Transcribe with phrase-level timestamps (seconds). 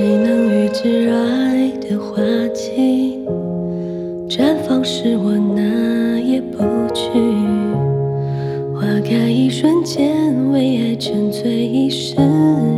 [0.00, 2.22] 谁能预知爱的花
[2.54, 3.18] 期，
[4.30, 6.56] 绽放时我哪也不
[6.94, 7.10] 去。
[8.74, 12.14] 花开一瞬间，为爱沉醉一时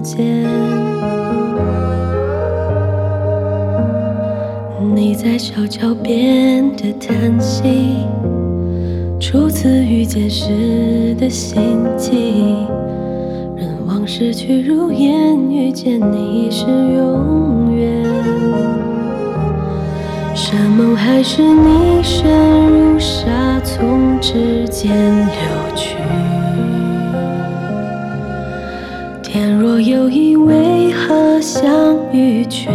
[0.00, 0.46] 间。
[4.94, 7.96] 你在小桥边的叹息，
[9.18, 11.58] 初次遇见时的心
[11.96, 12.14] 悸。
[13.58, 18.04] 任往事去如烟，遇见你已是永远。
[20.32, 22.30] 山盟海誓，你身
[22.68, 24.94] 如沙，从指间
[25.26, 25.34] 流
[25.74, 25.96] 去。
[29.20, 31.68] 天若有意，为何相
[32.12, 32.70] 遇却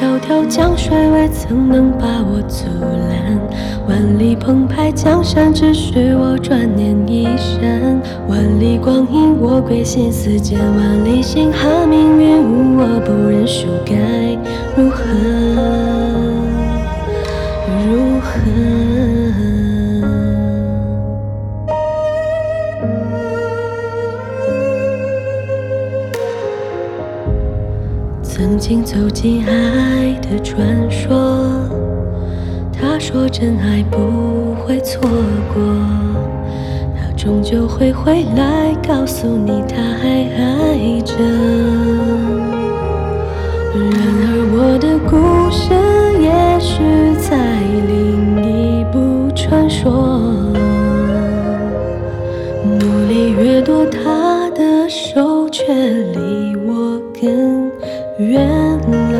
[0.00, 3.40] 迢迢江水，未曾能把我阻拦。
[3.88, 8.00] 万里澎湃江山，只许我转念一闪。
[8.28, 10.58] 万里光阴，我归心似箭。
[10.58, 13.94] 万里星河，命运无我，不认输，该
[14.76, 15.81] 如何？
[28.42, 31.14] 曾经走进爱的传说，
[32.72, 35.00] 他说真爱不会错
[35.54, 35.62] 过，
[36.92, 41.14] 他终究会回来告诉你他还爱着。
[43.78, 45.14] 然而我的故
[45.52, 45.72] 事
[46.20, 46.82] 也许
[47.20, 47.94] 在另
[48.42, 50.18] 一部传说，
[52.64, 57.61] 努力越多，他的手却离我更
[58.18, 59.18] 远了。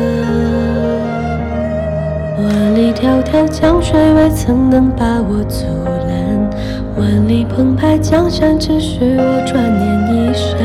[2.37, 5.65] 万里迢迢江水，未曾能把我阻
[6.07, 6.49] 拦。
[6.95, 10.59] 万里澎湃江山，只需我转念一闪。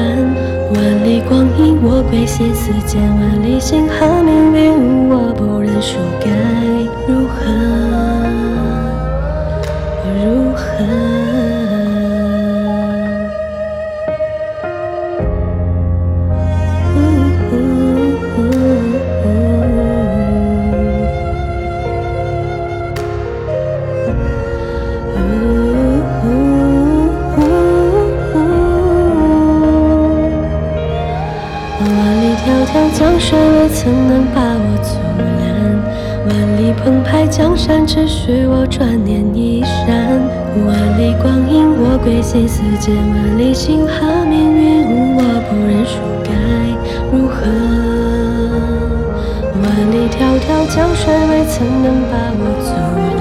[0.75, 3.01] 万里光阴，我归心似箭。
[3.01, 4.78] 万里星河，命运
[32.09, 35.45] 万里迢迢江水，未曾能把我阻拦。
[36.27, 40.19] 万里澎湃江山，只许我转念一闪。
[40.67, 42.97] 万里光阴，我归心似箭。
[42.97, 46.33] 万里星河，命运无我，不认输，该
[47.13, 47.45] 如何？
[49.61, 52.73] 万里迢迢江水，未曾能把我阻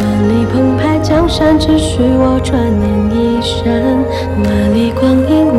[0.00, 3.68] 万里澎湃江山，只许我转念一闪。
[4.42, 5.49] 万里光阴，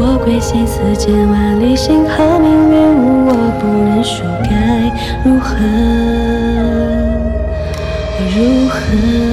[0.41, 1.29] 心思间。
[1.29, 4.49] 万里星河，命运无我，不认输，该
[5.23, 5.55] 如何？
[8.35, 9.30] 如何？